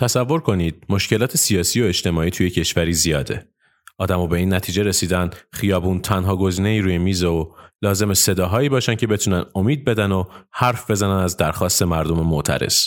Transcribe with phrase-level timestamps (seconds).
[0.00, 3.48] تصور کنید مشکلات سیاسی و اجتماعی توی کشوری زیاده.
[3.98, 9.06] آدمو به این نتیجه رسیدن خیابون تنها گزینه روی میز و لازم صداهایی باشن که
[9.06, 12.84] بتونن امید بدن و حرف بزنن از درخواست مردم معترض.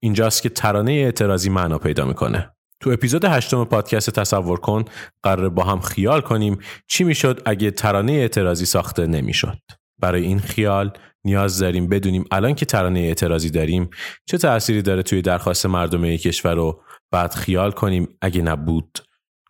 [0.00, 2.50] اینجاست که ترانه اعتراضی معنا پیدا می‌کنه.
[2.80, 4.84] تو اپیزود هشتم پادکست تصور کن
[5.22, 6.58] قرار با هم خیال کنیم
[6.88, 9.58] چی می‌شد اگه ترانه اعتراضی ساخته نمی‌شد.
[9.98, 10.92] برای این خیال
[11.24, 13.90] نیاز داریم بدونیم الان که ترانه اعتراضی داریم
[14.26, 18.98] چه تأثیری داره توی درخواست مردم کشور رو بعد خیال کنیم اگه نبود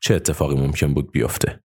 [0.00, 1.60] چه اتفاقی ممکن بود بیفته.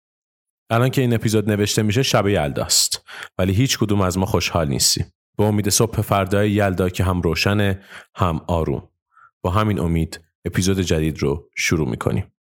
[0.70, 3.06] الان که این اپیزود نوشته میشه شب یلداست
[3.38, 5.14] ولی هیچ کدوم از ما خوشحال نیستیم.
[5.38, 7.84] به امید صبح فردای یلدا که هم روشنه
[8.16, 8.90] هم آروم.
[9.42, 12.32] با همین امید اپیزود جدید رو شروع می‌کنیم.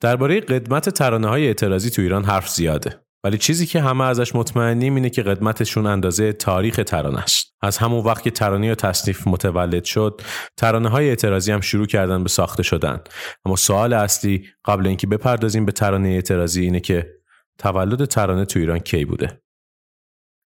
[0.00, 3.04] درباره قدمت ترانه های اعتراضی تو ایران حرف زیاده.
[3.24, 7.54] ولی چیزی که همه ازش مطمئنیم اینه که قدمتشون اندازه تاریخ ترانه است.
[7.60, 10.22] از همون وقت که ترانه و تصنیف متولد شد،
[10.56, 13.00] ترانه های اعتراضی هم شروع کردن به ساخته شدن.
[13.44, 17.14] اما سوال اصلی قبل اینکه بپردازیم به ترانه اعتراضی اینه که
[17.58, 19.42] تولد ترانه تو ایران کی بوده؟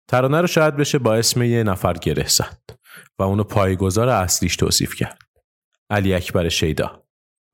[0.08, 2.60] ترانه رو شاید بشه با اسم یه نفر گره زد
[3.18, 5.18] و اونو پایگزار اصلیش توصیف کرد.
[5.90, 7.05] علی اکبر شیدا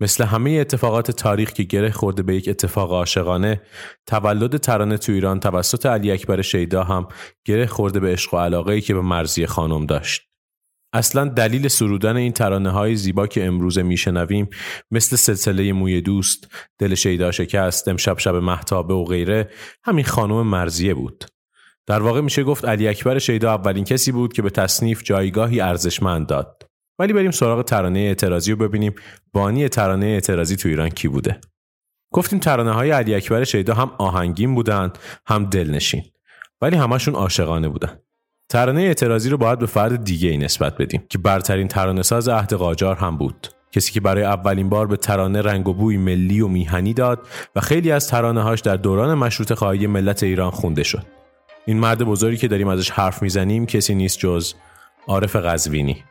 [0.02, 3.60] مثل همه اتفاقات تاریخ که گره خورده به یک اتفاق عاشقانه
[4.06, 7.08] تولد ترانه تو ایران توسط علی اکبر شیدا هم
[7.44, 10.22] گره خورده به عشق و علاقه ای که به مرزی خانم داشت
[10.92, 14.48] اصلا دلیل سرودن این ترانه های زیبا که امروز میشنویم
[14.90, 19.50] مثل سلسله موی دوست، دل شیدا شکست، امشب شب محتابه و غیره
[19.84, 21.24] همین خانم مرزیه بود.
[21.86, 26.26] در واقع میشه گفت علی اکبر شیدا اولین کسی بود که به تصنیف جایگاهی ارزشمند
[26.26, 26.71] داد.
[26.98, 28.94] ولی بریم سراغ ترانه اعتراضی رو ببینیم.
[29.32, 31.40] بانی ترانه اعتراضی تو ایران کی بوده؟
[32.12, 34.92] گفتیم ترانه های علی اکبر شیدا هم آهنگین بودن
[35.26, 36.02] هم دلنشین.
[36.60, 37.98] ولی همشون عاشقانه بودن.
[38.48, 42.52] ترانه اعتراضی رو باید به فرد دیگه ای نسبت بدیم که برترین ترانه ساز عهد
[42.52, 43.48] قاجار هم بود.
[43.72, 47.26] کسی که برای اولین بار به ترانه رنگ و بوی ملی و میهنی داد
[47.56, 51.06] و خیلی از ترانه هاش در دوران مشروط خواهی ملت ایران خونده شد.
[51.66, 54.54] این مرد بزرگی که داریم ازش حرف می‌زنیم کسی نیست جز
[55.06, 56.04] عارف قزوینی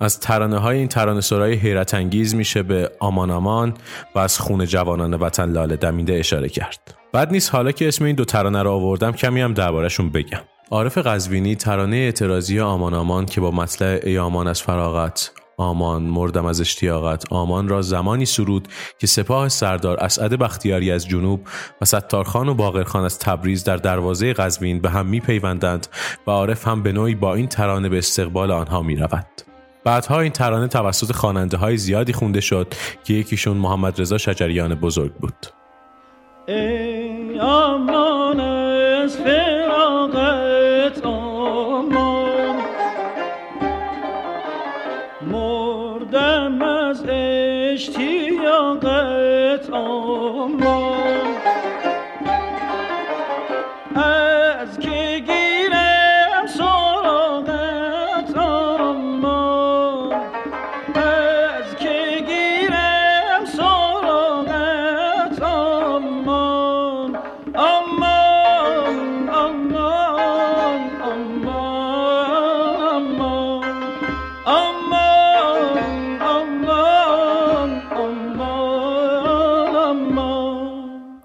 [0.00, 3.74] از ترانه های این ترانه سرای حیرت انگیز میشه به آمان آمان
[4.14, 6.94] و از خون جوانان وطن لاله دمیده اشاره کرد.
[7.12, 10.40] بعد نیست حالا که اسم این دو ترانه رو آوردم کمی هم دربارهشون بگم.
[10.70, 16.46] عارف قزوینی ترانه اعتراضی آمان آمان که با مطلع ای آمان از فراغت آمان مردم
[16.46, 18.68] از اشتیاقت آمان را زمانی سرود
[18.98, 21.40] که سپاه سردار اسعد بختیاری از جنوب
[21.80, 25.86] و ستارخان و باقرخان از تبریز در دروازه قزوین به هم میپیوندند
[26.26, 29.26] و عارف هم به نوعی با این ترانه به استقبال آنها می‌رود
[29.84, 32.74] بعدها این ترانه توسط خواننده های زیادی خونده شد
[33.04, 35.46] که یکیشون محمد رضا شجریان بزرگ بود.
[36.48, 37.38] ای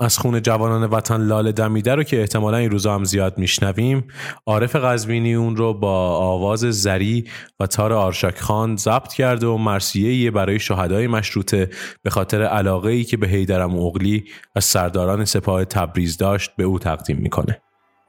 [0.09, 4.07] از خون جوانان وطن لاله دمیده رو که احتمالا این روزا هم زیاد میشنویم
[4.45, 7.25] عارف قزوینی اون رو با آواز زری
[7.59, 11.69] و تار آرشک خان ضبط کرده و مرسیه برای شهدای مشروطه
[12.03, 14.23] به خاطر علاقه ای که به حیدرم اغلی
[14.55, 17.61] و سرداران سپاه تبریز داشت به او تقدیم می‌کنه.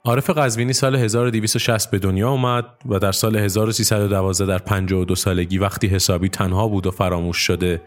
[0.04, 5.86] عارف قزوینی سال 1260 به دنیا اومد و در سال 1312 در 52 سالگی وقتی
[5.86, 7.82] حسابی تنها بود و فراموش شده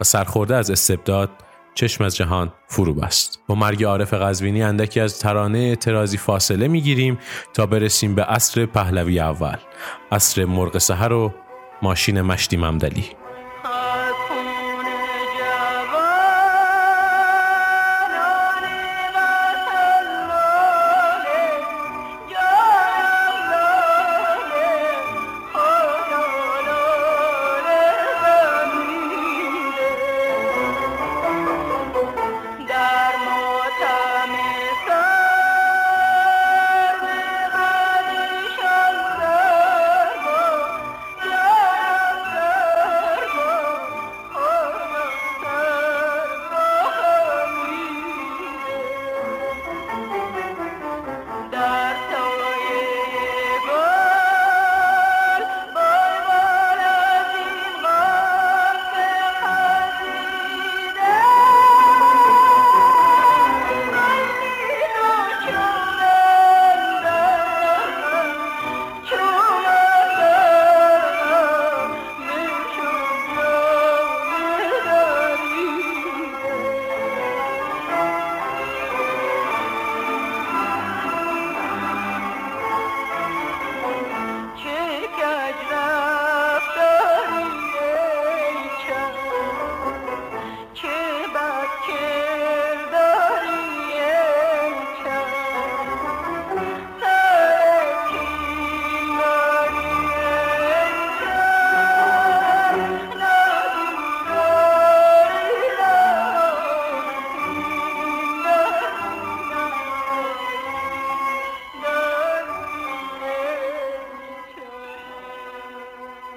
[0.00, 1.30] و سرخورده از استبداد
[1.74, 3.42] چشم از جهان فرو بست.
[3.46, 7.18] با مرگ عارف قزوینی اندکی از ترانه اعتراضی فاصله می‌گیریم
[7.54, 9.56] تا برسیم به عصر پهلوی اول.
[10.12, 11.34] عصر مرغ سحر و
[11.82, 13.19] ماشین مشتی ممدلی.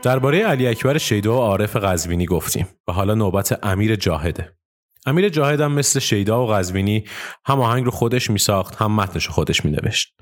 [0.04, 4.56] درباره علی اکبر شیدا و عارف قزوینی گفتیم و حالا نوبت امیر جاهده
[5.06, 7.04] امیر جاهد هم مثل شیدا و قزوینی
[7.46, 10.14] هم آهنگ رو خودش می ساخت هم متنش رو خودش می نوشت.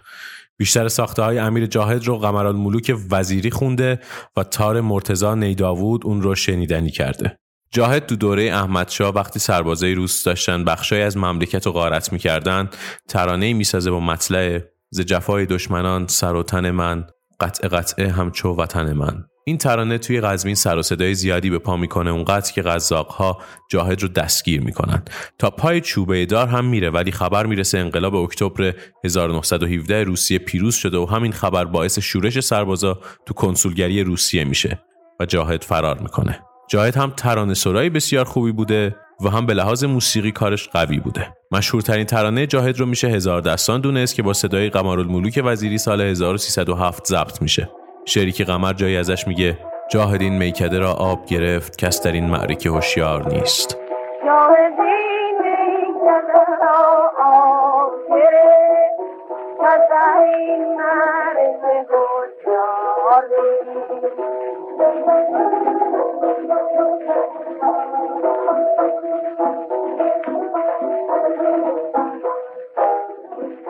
[0.57, 3.99] بیشتر ساخته های امیر جاهد رو قمرال ملوک وزیری خونده
[4.37, 7.37] و تار مرتزا نیداوود اون رو شنیدنی کرده.
[7.71, 12.69] جاهد دو دوره احمدشاه وقتی سربازای روس داشتن بخشای از مملکت رو غارت می‌کردن
[13.07, 17.07] ترانه می‌سازه با مطلع ز جفای دشمنان سر و تن من
[17.39, 21.77] قطع قطعه همچو وطن من این ترانه توی قزوین سر و صدای زیادی به پا
[21.77, 22.63] می‌کنه اونقدر که
[23.09, 23.38] ها
[23.69, 25.03] جاهد رو دستگیر می‌کنن.
[25.39, 28.73] تا پای چوبه دار هم میره ولی خبر می‌رسه انقلاب اکتبر
[29.03, 34.79] 1917 روسیه پیروز شده و همین خبر باعث شورش سربازا تو کنسولگری روسیه میشه
[35.19, 36.39] و جاهد فرار می‌کنه.
[36.69, 41.33] جاهد هم ترانه سرایی بسیار خوبی بوده و هم به لحاظ موسیقی کارش قوی بوده.
[41.51, 47.07] مشهورترین ترانه جاهد رو میشه هزار دستان دونست که با صدای قمرالملوک وزیری سال 1307
[47.07, 47.69] ضبط میشه.
[48.06, 49.57] شعری که قمر جایی ازش میگه
[49.92, 53.77] جاهد این میکده را آب گرفت کس در این معرکه هوشیار نیست.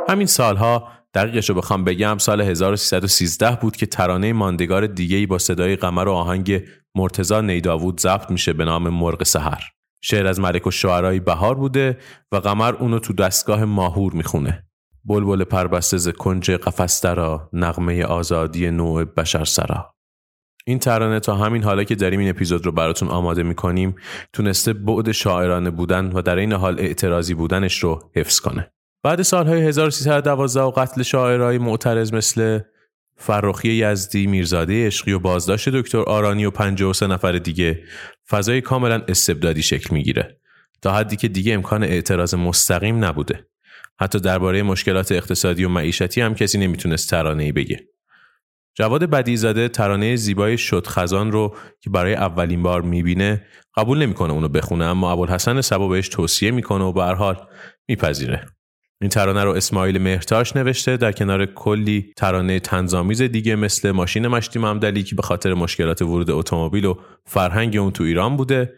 [0.10, 5.76] همین سالها دقیقش رو بخوام بگم سال 1313 بود که ترانه ماندگار دیگه با صدای
[5.76, 6.64] قمر و آهنگ
[6.96, 9.64] مرتزا نیداوود ضبط میشه به نام مرغ سحر.
[10.04, 11.98] شعر از ملک و شعرهای بهار بوده
[12.32, 14.64] و قمر اونو تو دستگاه ماهور می‌خونه.
[15.06, 19.96] بلبل پربسته ز کنج قفس را نغمه آزادی نوع بشر سرا.
[20.66, 23.96] این ترانه تا همین حالا که داریم این اپیزود رو براتون آماده می‌کنیم
[24.34, 28.72] تونسته بعد شاعرانه بودن و در این حال اعتراضی بودنش رو حفظ کنه.
[29.04, 32.60] بعد سالهای 1312 و قتل شاعرای معترض مثل
[33.16, 37.84] فرخی یزدی، میرزاده عشقی و بازداشت دکتر آرانی و 53 نفر دیگه
[38.30, 40.38] فضای کاملا استبدادی شکل می‌گیره.
[40.82, 43.46] تا حدی که دیگه امکان اعتراض مستقیم نبوده.
[44.00, 47.88] حتی درباره مشکلات اقتصادی و معیشتی هم کسی نمی‌تونست ترانه ای بگه.
[48.76, 53.46] جواد بدیزاده ترانه زیبای شد خزان رو که برای اولین بار می‌بینه
[53.76, 57.48] قبول نمی‌کنه اونو بخونه اما ابوالحسن سبا بهش توصیه می‌کنه و به هر حال
[57.88, 58.46] میپذیره.
[59.02, 60.98] این ترانه رو اسماعیل مهرتاش نوشته.
[60.98, 66.32] در کنار کلی ترانه تنظامیز دیگه مثل ماشین مشتی ممدلی که به خاطر مشکلات ورود
[66.32, 66.96] اتومبیل و
[67.26, 68.74] فرهنگ اون تو ایران بوده.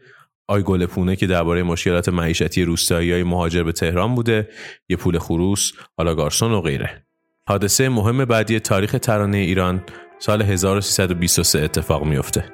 [0.48, 4.50] آی گل پونه که درباره مشکلات معیشتی روستایی های مهاجر به تهران بوده.
[4.90, 7.04] یه پول خروس حالا گارسون و غیره.
[7.48, 9.84] حادثه مهم بعدی تاریخ ترانه ایران
[10.20, 12.46] سال 1323 اتفاق میافته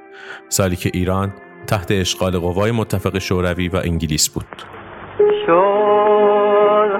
[0.50, 1.34] سالی که ایران
[1.68, 4.46] تحت اشغال قوای متفق شوروی و انگلیس بود.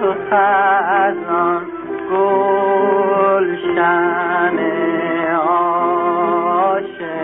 [0.02, 1.64] خزان
[2.12, 3.40] گلشن
[6.60, 7.20] آشنایی.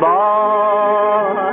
[0.00, 1.50] بازم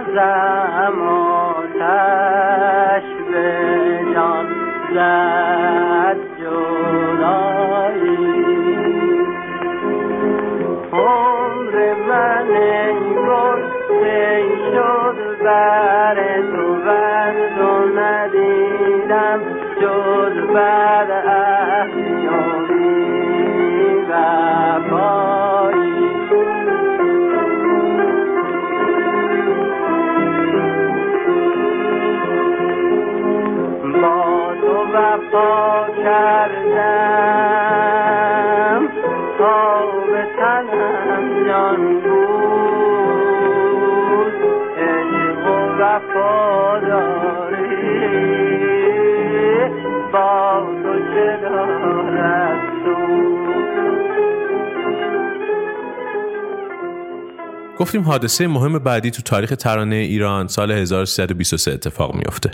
[57.88, 62.52] گفتیم حادثه مهم بعدی تو تاریخ ترانه ایران سال 1323 اتفاق میافته.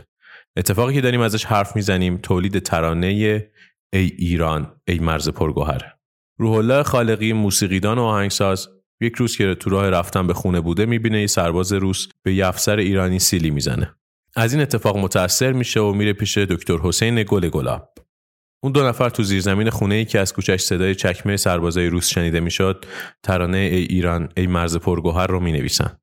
[0.57, 3.07] اتفاقی که داریم ازش حرف می‌زنیم تولید ترانه
[3.93, 5.93] ای ایران ای مرز پرگوهر.
[6.39, 8.67] روح الله خالقی موسیقیدان و آهنگساز
[9.01, 12.47] یک روز که تو راه رفتن به خونه بوده می‌بینه یه سرباز روس به یه
[12.47, 13.95] افسر ایرانی سیلی می‌زنه.
[14.35, 17.93] از این اتفاق متأثر میشه و میره پیش دکتر حسین گل گلاب.
[18.63, 22.39] اون دو نفر تو زیرزمین خونه ای که از کوچش صدای چکمه سربازای روس شنیده
[22.39, 22.85] می‌شد.
[23.23, 25.97] ترانه ای ایران ای مرز پرگوهر رو می نویسن.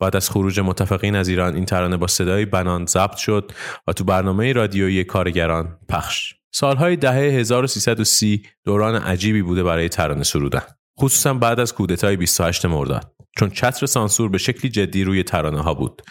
[0.00, 3.52] بعد از خروج متفقین از ایران این ترانه با صدای بنان ضبط شد
[3.86, 6.34] و تو برنامه رادیویی کارگران پخش.
[6.54, 10.62] سالهای دهه 1330 دوران عجیبی بوده برای ترانه سرودن.
[11.00, 15.74] خصوصا بعد از کودتای 28 مرداد چون چتر سانسور به شکلی جدی روی ترانه ها
[15.74, 16.02] بود.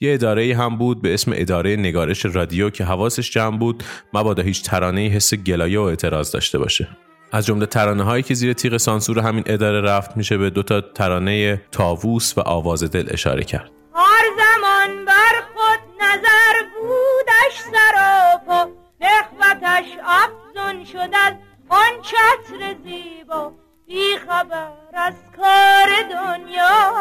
[0.00, 4.62] یه اداره هم بود به اسم اداره نگارش رادیو که حواسش جمع بود مبادا هیچ
[4.62, 6.88] ترانه حس گلایه و اعتراض داشته باشه.
[7.32, 11.62] از جمله ترانه هایی که زیر تیغ سانسور همین اداره رفت میشه به دوتا ترانه
[11.72, 13.70] تاووس و آواز دل اشاره کرد.
[13.94, 21.32] هر زمان بر خود نظر بودش سراپا نخوتش افزون شد از
[21.68, 23.65] آن چتر زیبا.
[23.86, 26.92] بی خبر از کار دنیا.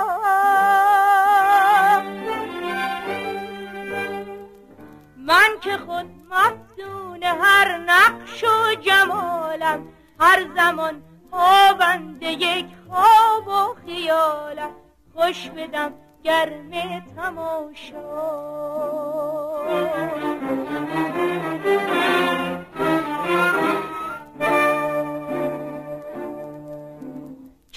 [5.18, 9.88] من که خود مفتون هر نقش و جمالم
[10.20, 14.72] هر زمان پابند یک خواب و خیالم.
[15.13, 17.96] خوش بدم گرم تماشا.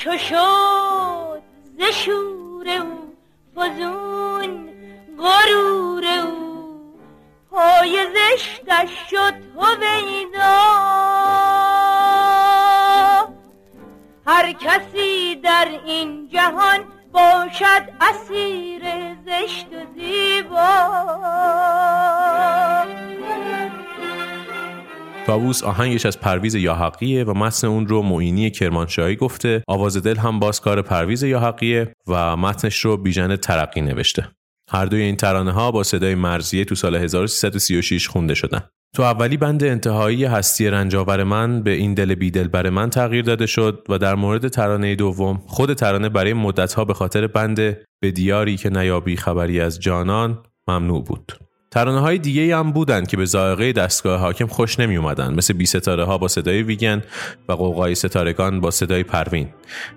[0.09, 1.43] چو شد
[1.79, 1.95] ز
[25.59, 29.63] تابوس آهنگش از پرویز یاحقیه و متن اون رو معینی کرمانشاهی گفته.
[29.69, 34.29] آواز دل هم باز کار پرویز یاحقیه و متنش رو بیژن ترقی نوشته.
[34.71, 38.61] هر دوی این ترانه ها با صدای مرزیه تو سال 1336 خونده شدن.
[38.95, 43.47] تو اولی بند انتهایی هستی رنجاور من به این دل بیدل بر من تغییر داده
[43.47, 47.57] شد و در مورد ترانه دوم خود ترانه برای مدتها به خاطر بند
[48.01, 51.48] به دیاری که نیابی خبری از جانان ممنوع بود.
[51.71, 55.67] ترانه های دیگه هم بودن که به ذائقه دستگاه حاکم خوش نمی اومدن مثل بی
[55.67, 57.03] ستاره ها با صدای ویگن
[57.49, 59.49] و قوقای ستارگان با صدای پروین.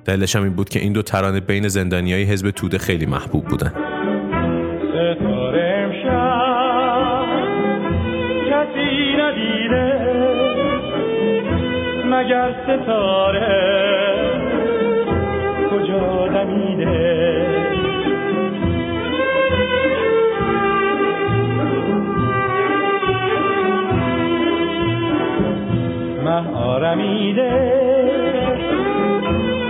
[0.05, 3.45] دلش هم این بود که این دو ترانه بین زندانی های حزب توده خیلی محبوب
[3.45, 3.73] بودن.
[12.05, 13.81] مگر ستاره
[15.71, 17.10] کجا دمیده؟
[27.21, 27.51] آرمیده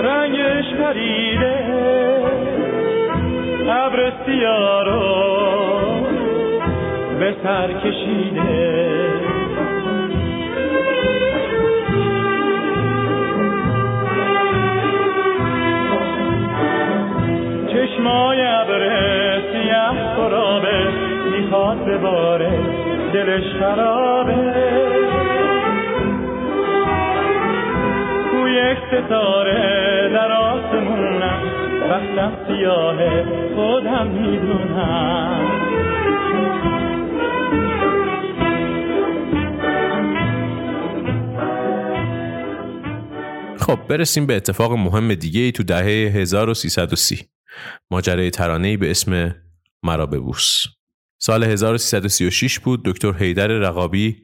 [0.03, 1.55] رنگش پریده.
[3.69, 5.01] ابر سیارو
[7.19, 9.11] به سر کشیده.
[17.67, 18.81] چشمای ابر
[19.51, 20.87] سیاه خرابه
[21.31, 22.51] می‌خواد بباره.
[23.13, 24.80] دلش خرابه.
[32.01, 35.61] وقتم سیاهه خودم می‌دونم.
[43.59, 47.29] خب برسیم به اتفاق مهم دیگه ای تو دهه 1330
[47.91, 49.35] ماجرای ترانه‌ای به اسم
[49.83, 50.63] مرا ببوس.
[51.19, 54.17] سال 1336 بود دکتر حیدر رقابی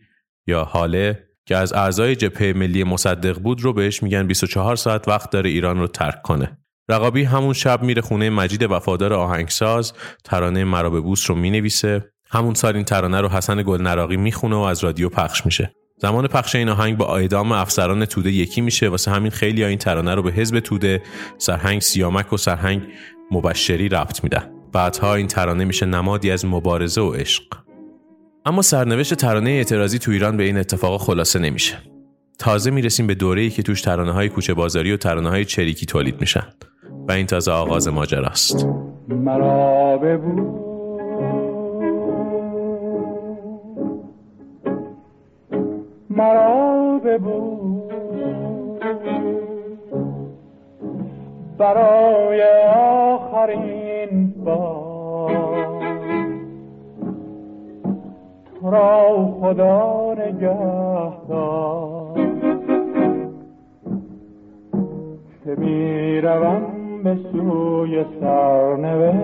[0.47, 5.31] یا حاله که از اعضای جبهه ملی مصدق بود رو بهش میگن 24 ساعت وقت
[5.31, 6.57] داره ایران رو ترک کنه.
[6.89, 12.05] رقابی همون شب میره خونه مجید وفادار آهنگساز ترانه مرا به بوس رو می‌نویسه.
[12.29, 15.71] همون سال این ترانه رو حسن گلنراقی می‌خونه و از رادیو پخش میشه.
[16.01, 18.89] زمان پخش این آهنگ با اعدام افسران توده یکی میشه.
[18.89, 21.01] واسه همین خیلی ها این ترانه رو به حزب توده
[21.37, 22.81] سرهنگ سیامک و سرهنگ
[23.31, 24.51] مبشری ربط میدن.
[24.73, 27.43] بعدها این ترانه میشه نمادی از مبارزه و عشق.
[28.45, 31.77] اما سرنوشت ترانه اعتراضی تو ایران به این اتفاق خلاصه نمیشه.
[32.39, 36.19] تازه می‌رسیم به دوره‌ای که توش ترانه های کوچه بازاری و ترانه های چریکی تولید
[36.19, 36.43] میشن.
[37.07, 38.67] و این تازه آغاز ماجراست.
[39.07, 40.67] مرا ببو.
[46.09, 47.57] مرا ببو.
[51.57, 52.43] برای
[52.75, 55.67] آخرین بار
[58.59, 62.06] تو را خدا نگهدار.
[65.47, 66.63] که می روم
[67.03, 69.17] به سوی سرنوشت.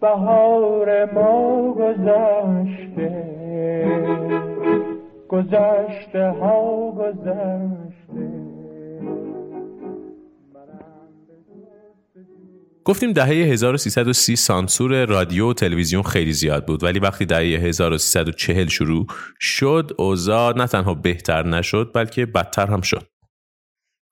[0.00, 3.24] بهار ما گذشته
[5.28, 7.87] گذشته ها گذشته.
[12.88, 19.06] گفتیم دهه 1330 سانسور رادیو و تلویزیون خیلی زیاد بود ولی وقتی دهه 1340 شروع
[19.40, 23.06] شد اوضاع نه تنها بهتر نشد بلکه بدتر هم شد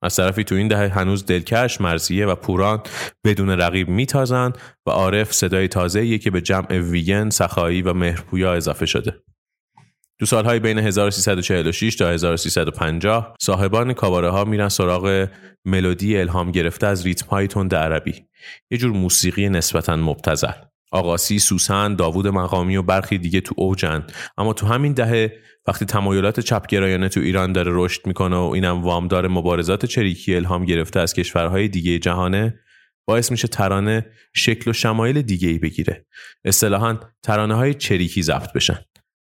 [0.03, 2.83] از طرفی تو این دهه هنوز دلکش مرزیه و پوران
[3.25, 4.53] بدون رقیب میتازن
[4.87, 9.23] و عارف صدای تازه‌ایه که به جمع ویگن، سخایی و مهرپویا اضافه شده.
[10.19, 15.29] دو سالهای بین 1346 تا 1350 صاحبان کاباره ها میرن سراغ
[15.65, 18.25] ملودی الهام گرفته از ریتم های تند عربی.
[18.71, 20.53] یه جور موسیقی نسبتا مبتذل.
[20.93, 24.07] آقاسی، سوسن، داوود مقامی و برخی دیگه تو اوجن.
[24.39, 25.33] اما تو همین دهه
[25.67, 31.01] وقتی تمایلات چپگرایانه تو ایران داره رشد می‌کنه و اینم وامدار مبارزات چریکی الهام گرفته
[31.01, 32.61] از کشورهای دیگه جهانه
[33.07, 36.07] باعث میشه ترانه شکل و شمایل دیگه ای بگیره.
[36.45, 38.79] اصطلاحا ترانه های چریکی ضبط بشن.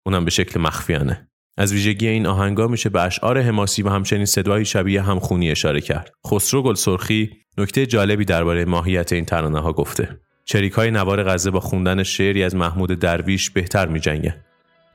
[0.05, 4.65] اونم به شکل مخفیانه از ویژگی این آهنگا میشه به اشعار حماسی و همچنین صدایی
[4.65, 10.19] شبیه همخونی اشاره کرد خسرو گل سرخی نکته جالبی درباره ماهیت این ترانه ها گفته
[10.45, 14.00] چریک های نوار غزه با خوندن شعری از محمود درویش بهتر می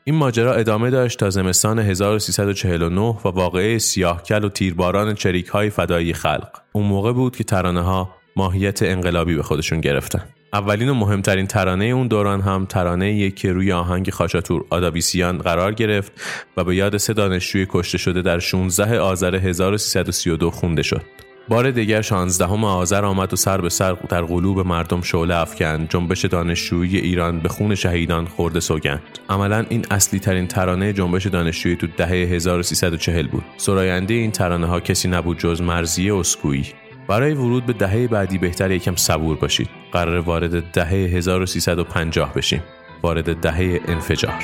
[0.05, 6.12] این ماجرا ادامه داشت تا زمستان 1349 و واقعه سیاهکل و تیرباران چریک های فدایی
[6.12, 6.49] خلق.
[6.73, 10.25] اون موقع بود که ترانه ها ماهیت انقلابی به خودشون گرفتن.
[10.52, 16.12] اولین و مهمترین ترانه اون دوران هم ترانه که روی آهنگ خاشاتور آدابیسیان قرار گرفت
[16.57, 21.02] و به یاد سه دانشجوی کشته شده در 16 آذر 1332 خونده شد.
[21.49, 25.90] بار دیگر 16 آذر آمد و سر به سر در قلوب مردم شعله افکند.
[25.90, 29.03] جنبش دانشجویی ایران به خون شهیدان خورده سوگند.
[29.29, 33.44] عملا این اصلی ترین ترانه جنبش دانشجویی تو دهه 1340 بود.
[33.57, 36.66] سراینده این ترانه ها کسی نبود جز مرزی اسکویی.
[37.11, 39.68] برای ورود به دهه بعدی بهتر یکم صبور باشید.
[39.92, 42.62] قرار وارد دهه 1350 بشیم.
[43.03, 44.42] وارد دهه انفجار.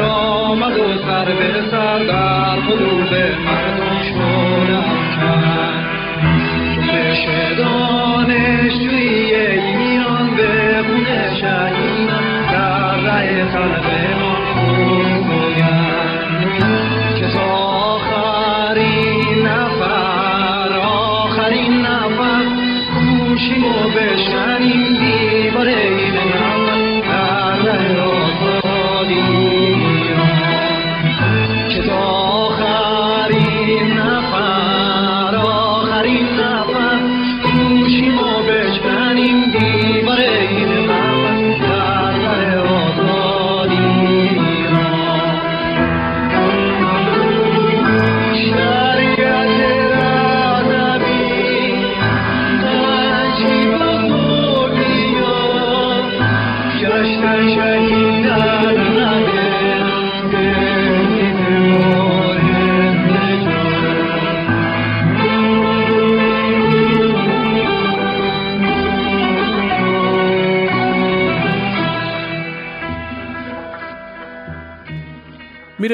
[0.00, 1.54] آمد و سر به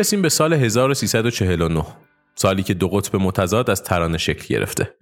[0.01, 1.85] می‌رسیم به سال 1349
[2.35, 4.95] سالی که دو قطب متضاد از ترانه شکل گرفته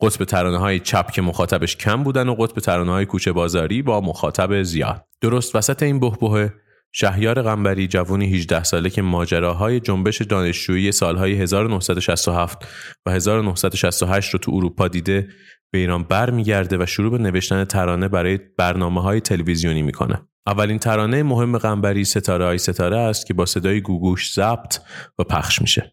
[0.00, 4.00] قطب ترانه های چپ که مخاطبش کم بودن و قطب ترانه های کوچه بازاری با
[4.00, 6.54] مخاطب زیاد درست وسط این بهبهه
[6.92, 12.58] شهیار غنبری جوونی 18 ساله که ماجراهای جنبش دانشجویی سالهای 1967
[13.06, 15.28] و 1968 رو تو اروپا دیده
[15.70, 20.22] به ایران برمیگرده و شروع به نوشتن ترانه برای برنامه های تلویزیونی می‌کنه.
[20.48, 24.78] اولین ترانه مهم قنبری ستاره های ستاره است که با صدای گوگوش ضبط
[25.18, 25.92] و پخش میشه.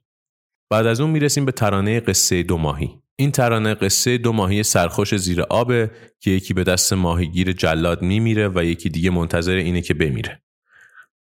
[0.69, 2.89] بعد از اون می‌رسیم به ترانه قصه دو ماهی.
[3.15, 8.47] این ترانه قصه دو ماهی سرخوش زیر آبه که یکی به دست ماهیگیر جلاد میمیره
[8.55, 10.41] و یکی دیگه منتظر اینه که بمیره.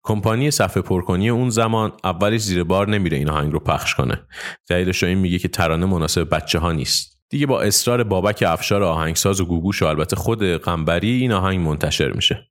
[0.02, 4.22] کمپانی صفحه پرکنی اون زمان اولش زیر بار نمیره این آهنگ رو پخش کنه.
[4.68, 7.15] دلیلش این میگه که ترانه مناسب بچه ها نیست.
[7.30, 12.12] دیگه با اصرار بابک افشار آهنگساز و گوگوش و البته خود قنبری این آهنگ منتشر
[12.12, 12.48] میشه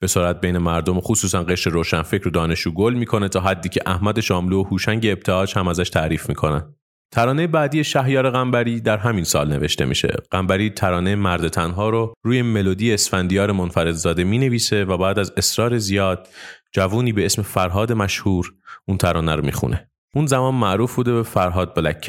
[0.00, 4.20] به سرعت بین مردم خصوصا قشر روشنفکر و دانشجو گل می‌کنه تا حدی که احمد
[4.20, 6.74] شاملو و هوشنگ ابتهاج هم ازش تعریف می‌کنن
[7.12, 10.14] ترانه بعدی شهیار قنبری در همین سال نوشته میشه.
[10.30, 15.78] قنبری ترانه مرد تنها رو روی ملودی اسفندیار منفردزاده می نویسه و بعد از اصرار
[15.78, 16.28] زیاد
[16.72, 18.52] جوونی به اسم فرهاد مشهور
[18.88, 19.90] اون ترانه رو می‌خونه.
[20.14, 22.00] اون زمان معروف بوده به فرهاد بلک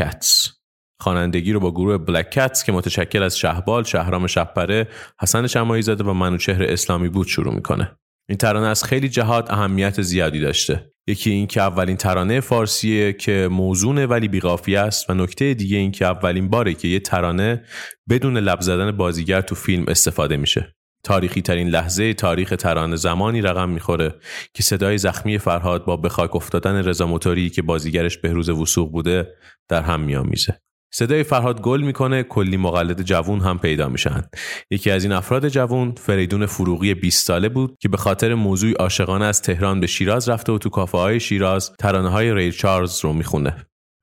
[1.01, 4.88] خوانندگی رو با گروه بلک کتس که متشکل از شهبال، شهرام شبپره،
[5.21, 7.91] حسن شمایی زاده و منوچهر اسلامی بود شروع می‌کنه.
[8.29, 10.91] این ترانه از خیلی جهات اهمیت زیادی داشته.
[11.08, 15.91] یکی این که اولین ترانه فارسیه که موزونه ولی بیقافی است و نکته دیگه این
[15.91, 17.63] که اولین باره که یه ترانه
[18.10, 20.75] بدون لب زدن بازیگر تو فیلم استفاده میشه.
[21.06, 24.15] تاریخی ترین لحظه تاریخ ترانه زمانی رقم می‌خوره
[24.53, 29.27] که صدای زخمی فرهاد با بخاک افتادن رضا موتوری که بازیگرش بهروز وسوق بوده
[29.69, 30.60] در هم میامیزه.
[30.95, 34.21] صدای فرهاد گل می‌کنه کلی مقلد جوون هم پیدا میشن.
[34.71, 39.25] یکی از این افراد جوون فریدون فروغی 20 ساله بود که به خاطر موضوع عاشقانه
[39.25, 43.13] از تهران به شیراز رفته و تو کافه های شیراز ترانه های ری چارلز رو
[43.13, 43.56] می‌خونه.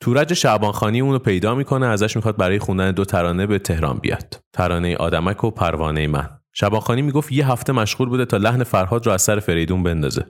[0.03, 4.41] تورج شعبانخانی اونو پیدا می‌کنه ازش می‌خواد برای خوندن دو ترانه به تهران بیاد.
[4.53, 6.29] ترانه آدمک و پروانه من.
[6.53, 10.27] شبانخانی می‌گفت یه هفته مشغول بوده تا لحن فرهاد رو از سر فریدون بندازه.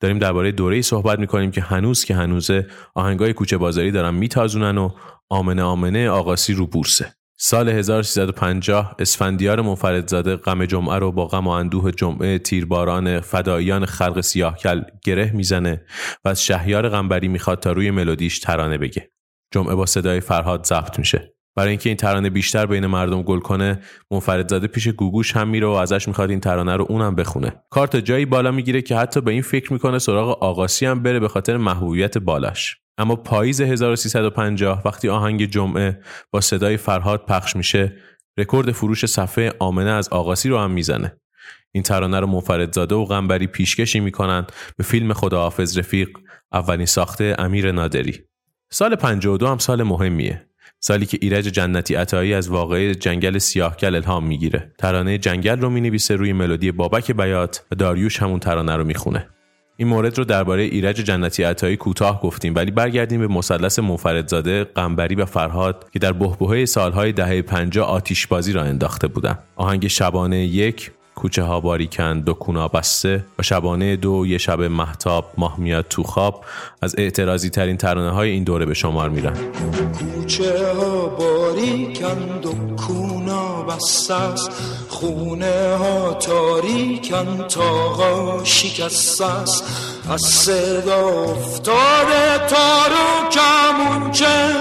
[0.00, 4.90] داریم درباره دوره صحبت می‌کنیم که هنوز که هنوزه آهنگای کوچه بازاری دارن میتازونن و
[5.28, 7.14] آمنه آمنه آقاسی رو بورسه.
[7.36, 14.20] سال 1350 اسفندیار منفردزاده غم جمعه رو با غم و اندوه جمعه تیرباران فداییان خلق
[14.20, 15.84] سیاهکل گره می‌زنه
[16.24, 19.10] و از شهیار غنبری می‌خواد تا روی ملودیش ترانه بگه.
[19.52, 21.34] جمعه با صدای فرهاد ضبط میشه.
[21.56, 25.70] برای اینکه این ترانه بیشتر بین مردم گل کنه منفردزاده پیش گوگوش هم میره و
[25.70, 27.52] ازش می‌خواد این ترانه رو اونم بخونه.
[27.70, 31.28] کارت جایی بالا می‌گیره که حتی به این فکر می‌کنه سراغ آقاسی هم بره به
[31.28, 32.76] خاطر محبوبیت بالاش.
[32.98, 37.96] اما پاییز 1350 وقتی آهنگ جمعه با صدای فرهاد پخش میشه
[38.38, 41.16] رکورد فروش صفحه آمنه از آقاسی رو هم می‌زنه.
[41.72, 46.08] این ترانه رو منفردزاده و غنبری پیشکشی می‌کنن به فیلم خداحافظ رفیق
[46.52, 48.20] اولین ساخته امیر نادری.
[48.70, 50.46] سال 52 هم سال مهمیه.
[50.84, 54.72] سالی که ایرج جنتی عطایی از واقعه جنگل سیاهکل الهام می‌گیره.
[54.78, 59.28] ترانه جنگل رو می‌نویسه روی ملودی بابک بیات و داریوش همون ترانه رو می‌خونه.
[59.76, 65.14] این مورد رو درباره ایرج جنتی عطایی کوتاه گفتیم ولی برگردیم به مثلث منفردزاده قنبری
[65.14, 69.38] و فرهاد که در بهبهه سالهای دهه 50 آتیشبازی را انداخته بودند.
[69.56, 75.32] آهنگ شبانه یک کوچه ها باریکن دو کونا بسته و شبانه دو یه شب محتاب
[75.38, 76.44] ماه میاد تو خواب
[76.82, 79.36] از اعتراضی ترین ترانه های این دوره به شمار میرن.
[80.32, 82.52] کوچه ها باریکن دو
[82.86, 84.50] کونا بسته است.
[84.88, 89.64] خونه ها تاریکن تاقا شکسته است.
[90.10, 94.54] از صدا افتاده تارو کمونچه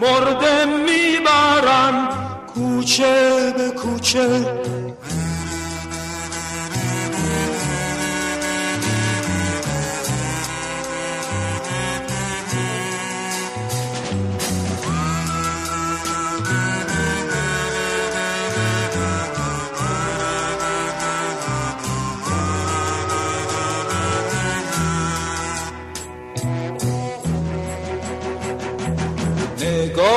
[0.00, 2.08] مرده می‌برن.
[2.54, 4.28] کوچه به کوچه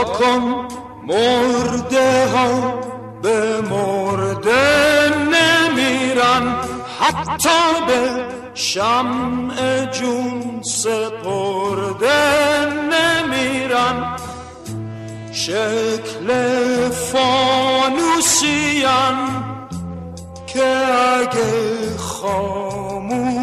[0.04, 0.68] کن
[1.08, 2.74] مرده ها
[3.22, 6.56] به مرده نمیرن.
[7.00, 12.20] حتی به شمع جون سپرده
[12.92, 14.18] نمیرن.
[15.32, 16.28] شکل
[16.90, 18.52] فانوسیم
[20.48, 20.66] که
[21.20, 23.42] اگه خاموشه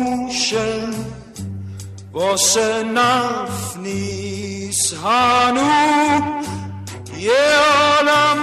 [2.13, 6.38] واسه نف نیست هنو
[7.19, 7.33] یه
[7.79, 8.39] عالم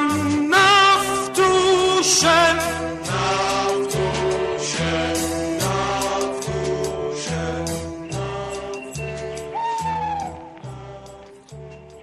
[0.53, 2.55] نفتوشه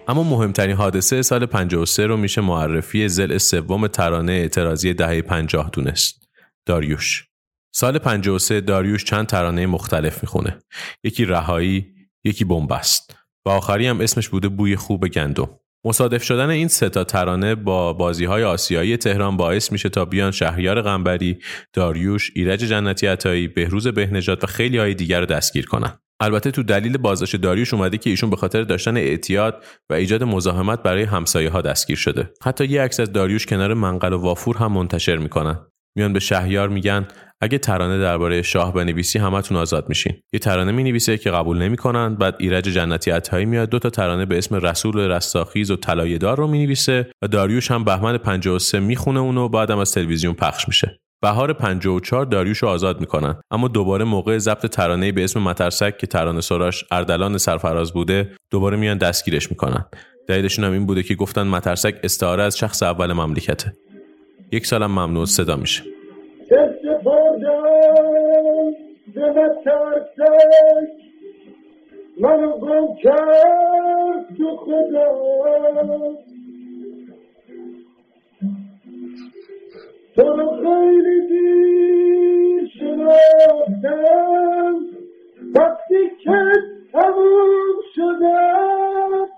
[0.08, 6.28] اما مهمترین حادثه سال 53 رو میشه معرفی زل سوم ترانه اعتراضی دهه 50 دونست.
[6.66, 7.28] داریوش.
[7.74, 10.58] سال 53 داریوش چند ترانه مختلف می‌خونه.
[11.04, 13.16] یکی رهایی یکی بنبست.
[13.46, 15.62] و آخری هم اسمش بوده بوی خوب گندم.
[15.85, 20.31] مصادف شدن این سه تا ترانه با بازی های آسیایی تهران باعث میشه تا بیان
[20.31, 21.38] شهریار غنبری،
[21.73, 25.99] داریوش، ایرج جنتی عطایی، بهروز بهنژاد و خیلی های دیگر رو دستگیر کنن.
[26.21, 30.83] البته تو دلیل بازداشت داریوش اومده که ایشون به خاطر داشتن اعتیاد و ایجاد مزاحمت
[30.83, 32.31] برای همسایه ها دستگیر شده.
[32.42, 35.66] حتی یه عکس از داریوش کنار منقل و وافور هم منتشر می‌کنن.
[35.97, 37.09] میان به شهریار میگن
[37.42, 40.12] اگه ترانه درباره شاه بنویسی همتون آزاد میشین.
[40.33, 44.38] یه ترانه می‌نویسه که قبول نمی‌کنن بعد ایرج جنتی عطایی میاد دو تا ترانه به
[44.38, 49.78] اسم رسول رستاخیز و طلایه‌دار رو می‌نویسه و داریوش هم بهمن 53 می‌خونه اونو بعدم
[49.78, 50.98] از تلویزیون پخش میشه.
[51.22, 53.35] بهار 54 داریوش رو آزاد می‌کنن.
[53.50, 58.76] اما دوباره موقع ضبط ترانه به اسم مترسک که ترانه سراش اردلان سرفراز بوده دوباره
[58.76, 59.85] میان دستگیرش می‌کنن.
[60.28, 63.72] دلیلشون هم این بوده که گفتن مترسک استعاره از شخص اول مملکته.
[64.52, 65.83] یک سالم ممنوع صدا میشه.
[72.22, 75.08] منو گم کرد تو خدا
[80.14, 84.02] تو رو خیلی دیر شناختم
[85.54, 86.38] وقتی که
[86.92, 89.32] تموم شدم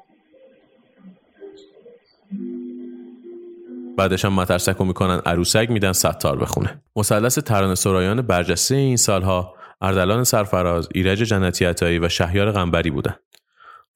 [3.99, 6.83] بعدش هم مترسک رو می‌کنن عروسک میدن ستار بخونه.
[6.97, 13.15] مثلث ترانه سرایان برجسته این سالها اردلان سرفراز ایرج جنتی عطایی و شهیار غنبری بودن.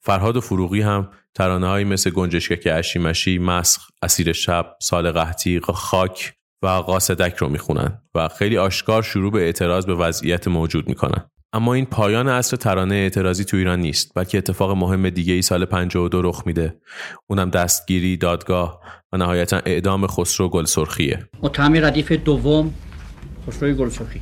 [0.01, 6.33] فرهاد و فروغی هم ترانه هایی مثل گنجشکک اشیمشی مسخ اسیر شب سال قحطی خاک
[6.61, 11.29] و قاصدک رو می‌خونن و خیلی آشکار شروع به اعتراض به وضعیت موجود می‌کنن.
[11.53, 15.65] اما این پایان عصر ترانه اعتراضی تو ایران نیست بلکه اتفاق مهم دیگه ای سال
[15.65, 16.77] 52 رخ میده.
[17.27, 18.79] اونم دستگیری دادگاه.
[19.13, 22.73] و نهایتا اعدام خسرو گل سرخیه متهم ردیف دوم
[23.47, 24.21] خسروی گلسرخی.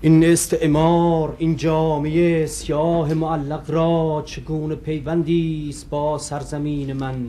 [0.00, 7.26] این استعمار این جامعه سیاه معلق را چگونه پیوندی است با سرزمین من؟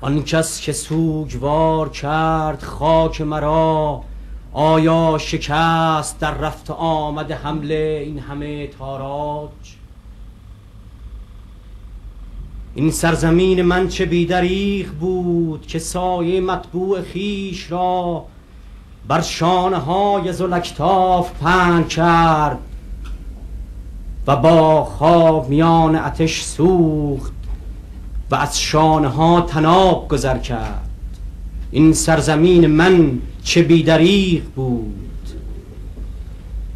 [0.00, 4.04] آن کس که سوگوار کرد خاک مرا
[4.52, 9.50] آیا شکست در رفت آمد حمله این همه تاراج؟
[12.74, 18.24] این سرزمین من چه بیدریغ بود که سایه مطبوع خیش را
[19.08, 22.58] بر شانه های زلکتاف پهن کرد
[24.26, 27.32] و با خواب میان اتش سوخت
[28.30, 30.88] و از شانه ها تناب گذر کرد.
[31.70, 34.94] این سرزمین من چه بیدریغ بود.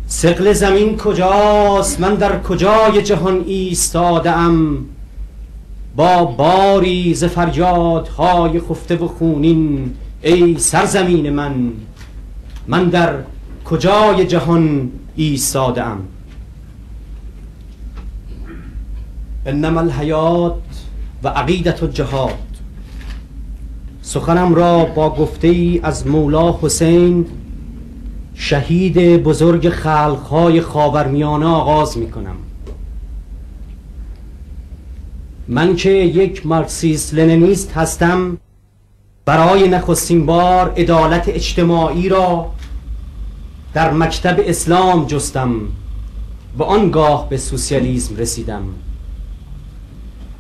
[0.07, 4.87] سقل زمین کجاست؟ من در کجای جهان ایستاده ام
[5.97, 11.73] با باری ز فریادهای خفته و خونین ای سرزمین من
[12.67, 13.15] من در
[13.65, 16.05] کجای جهان ایستاده ام
[19.47, 20.55] انما الحیات
[21.23, 22.54] و عقیدت و جهاد
[24.07, 27.27] سخنم را با گفته ای از مولا حسین
[28.35, 32.37] شهید بزرگ خلقهای خاورمیانه آغاز می کنم
[35.49, 38.39] من که یک مارکسیست لنینیست هستم
[39.25, 42.51] برای نخستین بار عدالت اجتماعی را
[43.75, 45.55] در مکتب اسلام جستم
[46.59, 48.63] و آنگاه به سوسیالیسم رسیدم.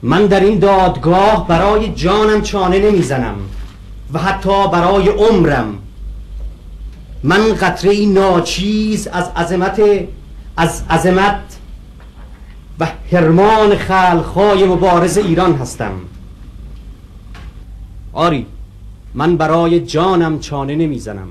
[0.04, 3.34] من در این دادگاه برای جانم چانه نمی‌زنم
[4.12, 5.78] و حتی برای عمرم.
[7.22, 9.82] من قطره ناچیز از عظمت
[10.56, 11.58] از عظمت
[12.80, 15.92] و حرمان خلقهای مبارز ایران هستم.
[18.12, 18.46] آری
[19.14, 21.28] من برای جانم چانه نمی‌زنم.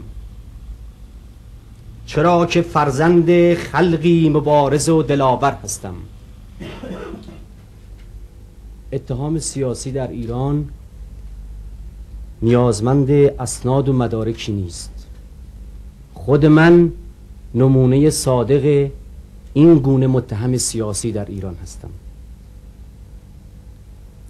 [2.05, 5.95] چرا که فرزند خلقی مبارز و دلاور هستم.
[8.93, 10.69] اتهام سیاسی در ایران
[12.41, 14.91] نیازمند اسناد و مدارکی نیست.
[16.13, 16.91] خود من
[17.55, 18.89] نمونه صادق
[19.53, 21.89] این گونه متهم سیاسی در ایران هستم.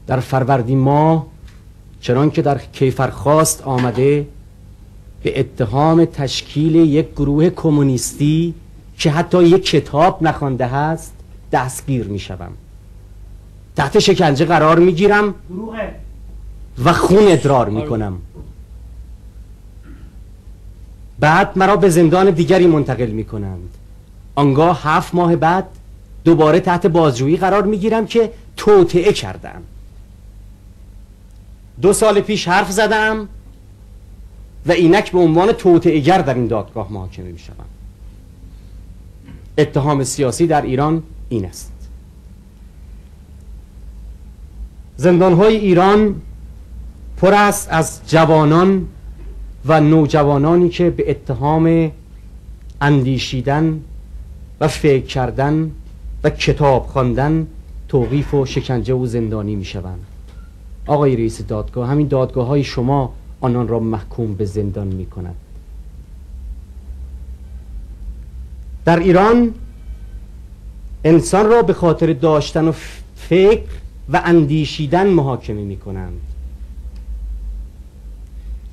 [0.07, 1.27] در فروردین ماه
[2.01, 4.27] چنان که در کیفرخواست آمده
[5.23, 8.53] به اتهام تشکیل یک گروه کمونیستی
[8.97, 11.13] که حتی یک کتاب نخوانده هست
[11.51, 12.51] دستگیر می شوم
[13.75, 15.35] تحت شکنجه قرار می گیرم
[16.85, 18.17] و خون ادرار می کنم
[21.19, 23.69] بعد مرا به زندان دیگری منتقل می کنند
[24.35, 25.65] آنگاه هفت ماه بعد
[26.23, 29.61] دوباره تحت بازجویی قرار می گیرم که توطعه کردم.
[31.81, 33.27] دو سال پیش حرف زدم
[34.65, 37.65] و اینک به عنوان توطعه‌گر در این دادگاه محاکمه می شدم
[39.57, 41.72] اتهام سیاسی در ایران این است.
[44.97, 46.15] زندانهای ایران
[47.17, 48.87] پر است از جوانان
[49.65, 51.91] و نوجوانانی که به اتهام
[52.81, 53.81] اندیشیدن
[54.59, 55.71] و فکر کردن
[56.23, 57.47] و کتاب خواندن
[57.87, 60.05] توقیف و شکنجه و زندانی می شوند
[60.87, 65.35] آقای رئیس دادگاه همین دادگاه های شما آنان را محکوم به زندان می کند
[68.85, 69.53] در ایران
[71.03, 72.71] انسان را به خاطر داشتن و
[73.15, 76.13] فکر و اندیشیدن محاکمه می کنند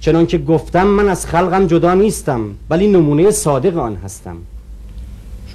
[0.00, 2.40] چنان که گفتم من از خلقم جدا نیستم
[2.70, 4.36] ولی نمونه صادق آن هستم.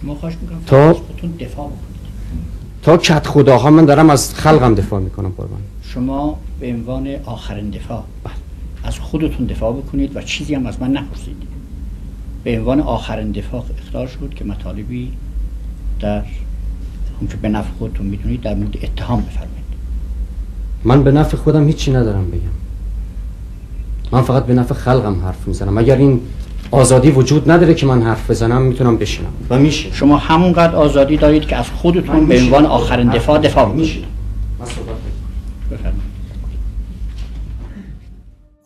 [0.02, 1.96] شما خواهش می‌کنم تا- خودتون دفاع بکنید.
[2.84, 5.60] تا کت خداها من دارم از خلقم دفاع می‌کنم قربان.
[5.84, 8.04] شما به عنوان آخرین دفاع
[8.84, 11.44] از خودتون دفاع بکنید و چیزی هم از من نپرسید.
[12.44, 15.12] به عنوان آخرین دفاع اختار شد که مطالبی
[16.00, 16.24] در
[17.30, 19.65] که به نفع خودتون می‌دونید در مورد اتهام بفرمایید.
[20.86, 22.40] من به نفع خودم هیچی ندارم بگم.
[24.12, 25.78] من فقط به نفع خلقم حرف می‌زنم.
[25.78, 26.22] اگر این
[26.72, 29.34] آزادی وجود نداره که من حرف بزنم می‌تونم بشینم.
[29.50, 29.94] و میشه.
[29.94, 33.66] شما همونقدر آزادی دارید که از خودتون به عنوان آخرین دفاع دفاع.
[33.66, 34.06] بفرمایید.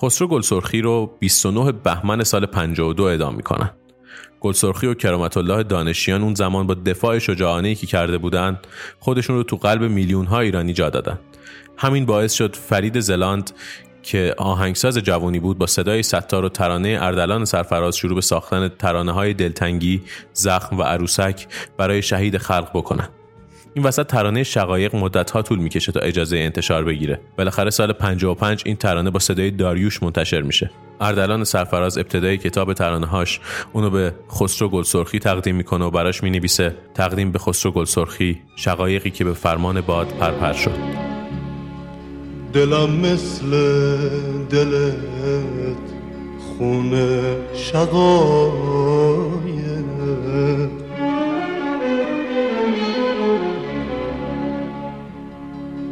[0.04, 3.70] خسرو گلسرخی رو 29 بهمن سال 52 اعدام می‌کنن.
[4.42, 8.60] گلسرخی و کرامت الله دانشیان اون زمان با دفاع شجاعانه که کرده بودند
[9.00, 11.20] خودشون رو تو قلب میلیون ها ایرانی جا دادن.
[11.82, 13.52] همین باعث شد فرید زلاند
[14.04, 19.12] که آهنگساز جوانی بود با صدای ستار و ترانه اردلان سرفراز شروع به ساختن ترانه
[19.12, 20.02] های دلتنگی،
[20.34, 23.10] زخم و عروسک برای شهید خلق بکنن.
[23.74, 27.22] این وسط ترانه شقایق مدتها طول می‌کشه تا اجازه انتشار بگیره.
[27.38, 30.72] بالاخره سال 55 این ترانه با صدای داریوش منتشر میشه.
[31.02, 33.40] اردلان سرفراز ابتدای کتاب ترانه هاش
[33.74, 39.24] اونو به خسرو گلسرخی تقدیم می‌کنه و براش می‌نویسه تقدیم به خسرو گلسرخی شقایقی که
[39.24, 40.89] به فرمان باد پرپر شد.
[42.54, 43.52] دلم مثل
[44.50, 44.96] دلت
[46.40, 49.00] خونه شقایق.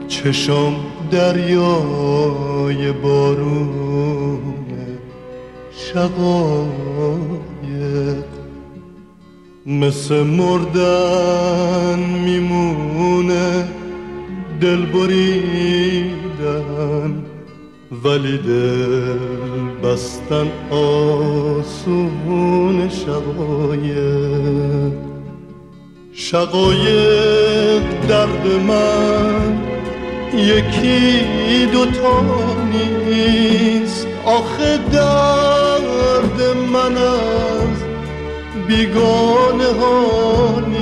[0.08, 0.74] چشم
[1.12, 4.40] دریای بارون
[5.72, 6.68] شقایق.
[9.66, 13.68] مثل مردن میمونه
[14.62, 14.86] دل
[16.88, 17.24] بریدن
[18.04, 19.20] ولی دل
[19.84, 24.92] بستن آسون شقایق.
[26.14, 29.58] شقایق درد من
[30.34, 31.22] یکی
[31.72, 32.22] دوتا
[32.72, 34.08] نیست.
[34.26, 36.42] آخه درد
[36.74, 37.78] من از
[38.68, 40.77] بیگانه ها نیست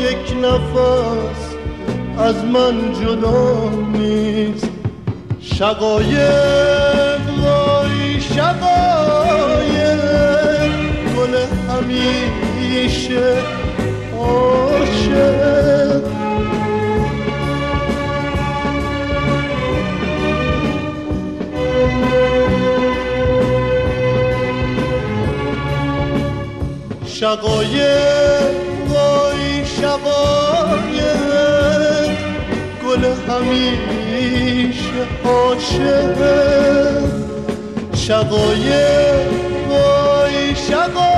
[0.00, 1.40] یک نفس
[2.18, 4.68] از من جدا نیست.
[5.40, 10.02] شقایق وای شقایق
[11.16, 11.34] گل
[11.68, 13.36] همیشه
[14.18, 15.71] عاشق.
[27.22, 28.50] شقایق
[28.88, 31.22] وای شقایق
[32.84, 36.18] گل همیشه عاشق.
[37.94, 39.28] شقایق
[39.68, 41.11] وای شقایق.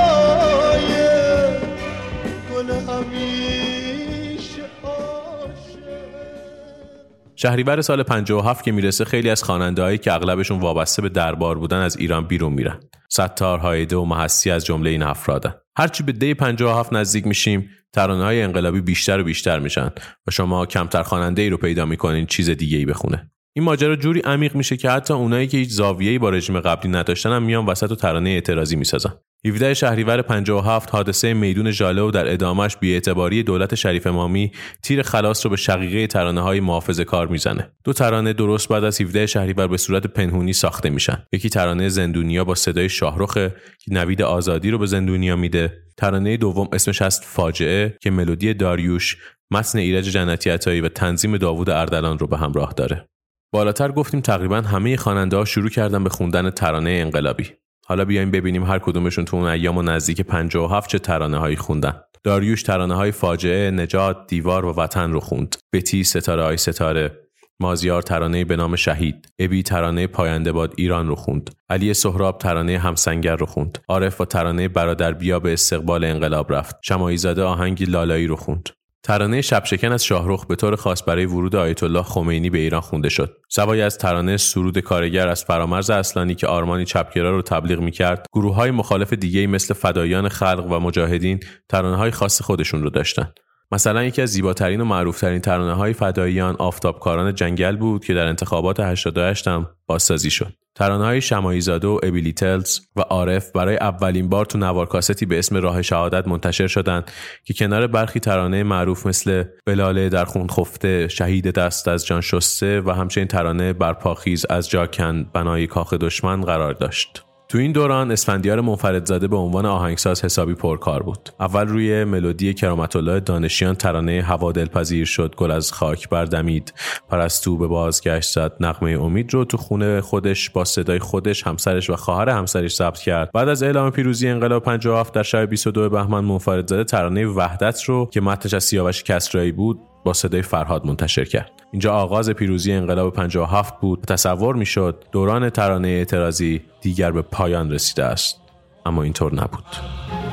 [7.45, 11.97] شهریور سال 57 که می‌رسه خیلی از خواننده‌هایی که اغلبشون وابسته به دربار بودن از
[11.97, 12.79] ایران بیرون میرن.
[13.09, 15.53] ستار هایده و محسی از جمله این افرادن.
[15.77, 19.91] هرچی به دی 57 نزدیک میشیم ترانه های انقلابی بیشتر و بیشتر میشن
[20.27, 23.31] و شما کمتر خواننده ای رو پیدا می‌کنین چیز دیگه ای بخونه.
[23.53, 27.31] این ماجرا جوری عمیق میشه که حتی اونایی که هیچ زاویه‌ای با رژیم قبلی نداشتن
[27.31, 29.13] هم میان وسط و ترانه اعتراضی می‌سازن.
[29.45, 34.51] 17 شهریور 57 حادثه میدون ژاله و در ادامش بیاعتباری دولت شریف امامی
[34.83, 37.71] تیر خلاص رو به شقیقه ترانه های محافظه کار می‌زنه.
[37.83, 41.23] دو ترانه درست بعد از 17 شهریور به صورت پنهونی ساخته میشن.
[41.33, 45.73] یکی ترانه زندونیا با صدای شاهرخ که نوید آزادی رو به زندونیا میده.
[45.97, 49.17] ترانه دوم اسمش هست فاجعه که ملودی داریوش،
[49.51, 53.09] متن ایرج جنتی عطایی و تنظیم داوود اردلان رو به همراه داره.
[53.53, 57.51] بالاتر گفتیم تقریبا همه خواننده ها شروع کردن به خوندن ترانه انقلابی.
[57.87, 62.01] حالا بیایم ببینیم هر کدومشون تو اون ایام و نزدیک 57 چه ترانه هایی خوندن.
[62.23, 65.55] داریوش ترانه های فاجعه، نجات، دیوار و وطن رو خوند.
[65.73, 67.11] بتی ستاره های ستاره،
[67.59, 71.49] مازیار ترانه به نام شهید، ابی ترانه پاینده باد ایران رو خوند.
[71.69, 73.77] علی سهراب ترانه همسنگر رو خوند.
[73.87, 76.75] عارف با ترانه برادر بیا به استقبال انقلاب رفت.
[76.81, 78.69] شمایی زاده آهنگ لالایی رو خوند.
[79.05, 83.09] ترانه شبشکن از شاهرخ به طور خاص برای ورود آیت الله خمینی به ایران خونده
[83.09, 83.37] شد.
[83.49, 88.55] سوای از ترانه سرود کارگر از فرامرز اصلانی که آرمانی چپگرا رو تبلیغ می‌کرد، گروه
[88.55, 91.39] های مخالف دیگه مثل فدایان خلق و مجاهدین
[91.69, 93.33] ترانه های خاص خودشون رو داشتن.
[93.71, 98.79] مثلا یکی از زیباترین و معروفترین ترانه های فداییان آفتابکاران جنگل بود که در انتخابات
[98.79, 100.53] 88 هم بازسازی شد.
[100.75, 105.55] ترانه های شماییزاده و ابیلیتلز و عارف برای اولین بار تو نوار کاستی به اسم
[105.55, 107.11] راه شهادت منتشر شدند
[107.43, 112.81] که کنار برخی ترانه معروف مثل بلاله در خون خفته، شهید دست از جان شسته
[112.81, 117.24] و همچنین ترانه برپاخیز از جاکن بنای کاخ دشمن قرار داشت.
[117.47, 121.29] تو این دوران اسفندیار منفردزاده به عنوان آهنگساز حسابی پرکار بود.
[121.39, 126.73] اول روی ملودی کرامت الله دانشیان ترانه هوا دلپذیر شد، گل از خاک بردمید،
[127.09, 131.95] پرستو به بازگشت زد، نقمه امید رو تو خونه خودش با صدای خودش، همسرش و
[131.95, 133.31] خواهر همسرش ثبت کرد.
[133.33, 138.21] بعد از اعلام پیروزی انقلاب 57 در شب 22 بهمن منفردزاده ترانه وحدت رو که
[138.21, 141.51] متنش از سیاوش کسرایی بود با صدای فرهاد منتشر کرد.
[141.71, 144.01] اینجا آغاز پیروزی انقلاب 57 بود.
[144.01, 148.41] تصور می‌شد دوران ترانه اعتراضی دیگر به پایان رسیده است.
[148.85, 149.65] اما اینطور نبود.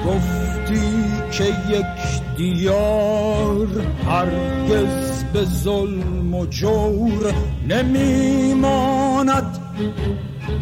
[0.07, 1.87] گفتی که یک
[2.37, 3.67] دیار
[4.07, 7.35] هرگز به ظلم و جور
[7.69, 9.59] نمیماند.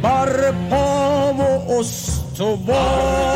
[0.02, 1.42] بر پا و
[1.80, 3.30] استوار.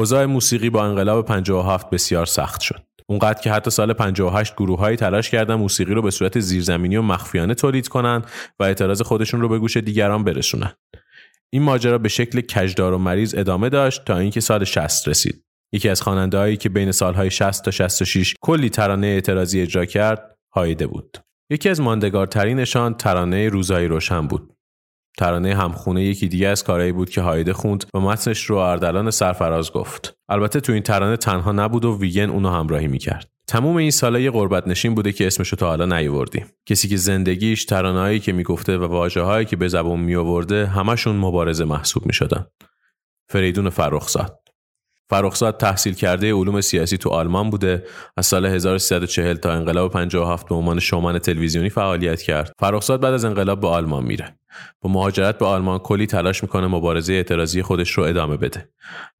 [0.00, 2.82] اوضاع موسیقی با انقلاب 57 بسیار سخت شد.
[3.06, 7.54] اونقدر که حتی سال 58 گروههایی تلاش کردن موسیقی رو به صورت زیرزمینی و مخفیانه
[7.54, 8.22] تولید کنن
[8.60, 10.72] و اعتراض خودشون رو به گوش دیگران برسونن.
[11.52, 15.44] این ماجرا به شکل کجدار و مریض ادامه داشت تا اینکه سال 60 رسید.
[15.72, 20.86] یکی از خواننده‌هایی که بین سالهای 60 تا 66 کلی ترانه اعتراضی اجرا کرد، هایده
[20.86, 21.18] بود.
[21.50, 24.52] یکی از ماندگارترینشان ترانه روزایی روشن بود.
[25.18, 29.72] ترانه همخونه یکی دیگه از کارهایی بود که هایده خوند و متنش رو اردلان سرفراز
[29.72, 30.14] گفت.
[30.28, 33.30] البته تو این ترانه تنها نبود و ویگن اونو همراهی می‌کرد.
[33.46, 36.46] تموم این سالا یه قربت نشین بوده که اسمشو تا حالا نیوردیم.
[36.66, 42.06] کسی که زندگیش ترانه‌هایی که می‌گفته و واژه‌هایی که به زبون میآورده همشون مبارزه محسوب
[42.06, 42.46] می‌شدن.
[43.28, 44.38] فریدون فرخزاد
[45.10, 47.84] فرخزاد تحصیل کرده علوم سیاسی تو آلمان بوده.
[48.16, 52.52] از سال 1340 تا انقلاب 57 به عنوان شومن تلویزیونی فعالیت کرد.
[52.58, 54.36] فرخزاد بعد از انقلاب به آلمان میره.
[54.80, 58.68] با مهاجرت به آلمان کلی تلاش می‌کنه مبارزه اعتراضی خودش رو ادامه بده.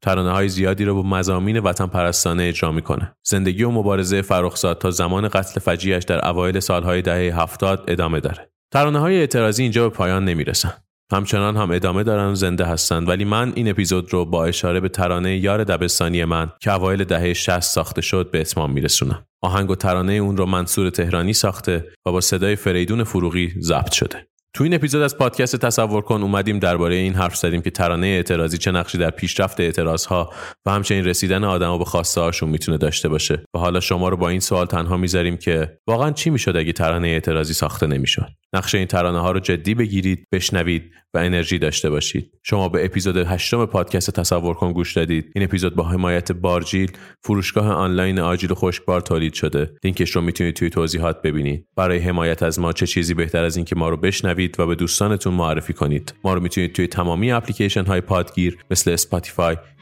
[0.02, 3.14] ترانه های زیادی رو با مزامین وطن پرستانه اجرا می‌کنه.
[3.22, 8.50] زندگی و مبارزه فرخزاد تا زمان قتل فجیعش در اوایل سالهای دهه هفتاد ادامه داره.
[8.72, 10.72] ترانه های اعتراضی اینجا به پایان نمی‌رسن.
[11.12, 15.36] همچنان هم ادامه دارن زنده هستند ولی من این اپیزود رو با اشاره به ترانه
[15.36, 19.26] یار دبستانی من که اوایل دهه 60 ساخته شد به اتمام میرسونم.
[19.42, 24.26] آهنگ و ترانه اون رو منصور تهرانی ساخته و با صدای فریدون فروغی ضبط شده.
[24.54, 28.58] تو این اپیزود از پادکست تصور کن اومدیم درباره این حرف زدیم که ترانه اعتراضی
[28.58, 30.32] چه نقشی در پیشرفت اعتراض ها
[30.66, 33.42] و همچنین رسیدن آدما به خواسته هاشون می‌تونه داشته باشه.
[33.54, 37.08] و حالا شما رو با این سوال تنها می‌ذاریم که واقعا چی می‌شد اگه ترانه
[37.08, 42.32] اعتراضی ساخته نمی‌شد؟ نقش این ترانه ها رو جدی بگیرید بشنوید و انرژی داشته باشید.
[42.42, 45.32] شما به اپیزود هشتم پادکست تصور کن گوش دادید.
[45.34, 46.92] این اپیزود با حمایت بارجیل
[47.24, 49.70] فروشگاه آنلاین آجیل و خشکبار تولید شده.
[49.84, 51.66] لینکش رو می‌تونید توی توضیحات ببینید.
[51.76, 55.34] برای حمایت از ما چه چیزی بهتر از اینکه ما رو بشنوید و به دوستانتون
[55.34, 56.14] معرفی کنید.
[56.24, 59.56] ما رو می‌تونید توی تمامی اپلیکیشن های پادگیر مثل اسپاتیفای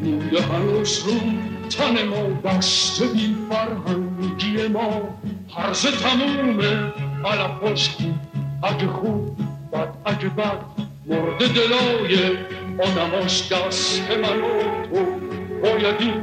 [0.00, 1.12] مونده هنوز رو
[1.70, 4.88] تن ما دست بی فرهنگی ما
[5.56, 6.92] هرز تمومه
[7.24, 8.14] علفاش خوب.
[8.62, 9.36] اگه خوب
[9.72, 10.58] بد اگه بد
[11.06, 12.36] مرد دلای
[12.78, 14.50] آدماش دست من و
[14.86, 15.06] تو
[15.62, 16.14] باید این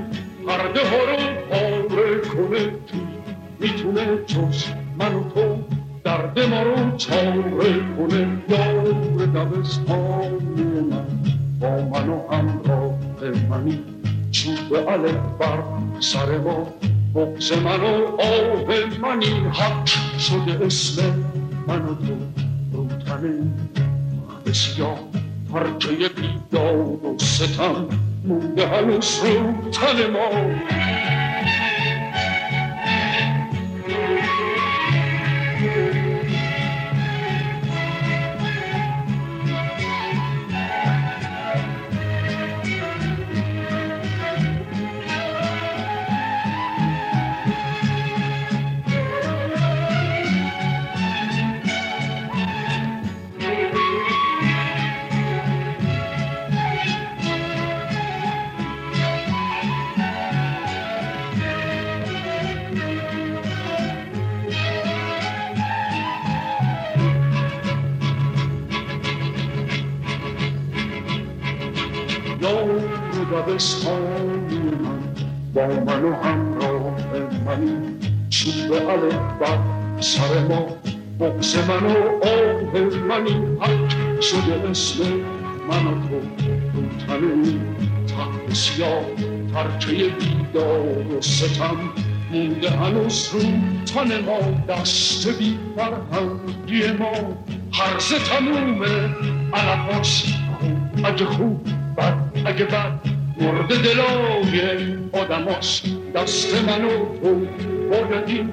[0.48, 1.18] پرده ها رو
[1.50, 2.60] پاره کنه.
[2.60, 3.02] کی
[3.60, 4.64] می‌تونه جز
[5.00, 5.64] من و تو
[6.04, 8.28] درد ما رو چاره کنه.
[8.50, 11.08] یار دبستانی من
[11.60, 12.87] با من و همراه
[13.24, 13.80] منی
[14.32, 15.64] چوب الف بر
[16.00, 16.74] سر ما
[17.16, 19.86] بغز من و آه منی حق
[20.20, 21.24] شده اسم
[21.68, 22.18] من و تو.
[22.74, 23.34] رو تنه
[24.46, 25.00] بسیار
[25.54, 27.88] پرچه بیداد و ستم
[28.24, 30.30] مونده هنوز رو تن ما.
[73.42, 75.00] دبستانی من
[75.54, 76.94] با من و همراه
[77.46, 77.78] منی
[78.30, 79.58] چوب الف بر
[80.00, 80.68] سر ما
[81.20, 85.04] بغز من و آه منی حق شده اسم
[85.70, 86.16] من و تو
[86.74, 87.60] رو تنه
[88.08, 89.06] تخت سیاه
[89.54, 91.78] ترکه بیدار و ستم
[92.32, 93.40] مونده هنوز رو
[93.86, 94.40] تن ما
[94.76, 97.12] دست بی فرهنگی ما
[97.72, 99.10] هرز تمومه
[100.60, 101.68] خوب اگه خوب
[101.98, 105.84] بد اگه بد مرد دلای آدماش
[106.16, 107.46] دست من و تو
[107.90, 108.50] باید این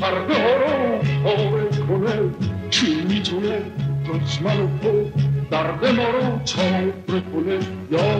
[0.00, 2.30] پرده ها رو پاره کنه
[2.70, 3.62] چی می‌تونه
[4.04, 5.10] جز من و تو
[5.50, 6.92] درد ما رو چاره
[7.32, 7.58] کنه
[7.90, 8.18] یا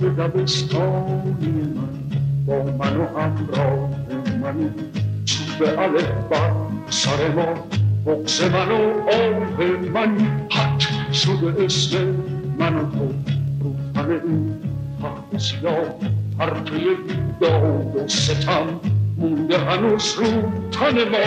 [0.00, 1.88] به دبستانی من
[2.46, 3.90] با من و همراه
[4.42, 4.70] منی
[5.24, 6.50] چوب الف بر
[6.90, 7.54] سر ما
[8.06, 10.16] بغز من و آه من
[10.50, 12.14] حق شده اسم
[12.58, 13.14] من و تو
[14.02, 14.69] رو این
[15.32, 15.94] بسیار
[16.38, 16.80] پرده
[17.40, 18.80] داد و ستم
[19.16, 20.26] مونده هنوز رو
[20.70, 21.18] تن ما.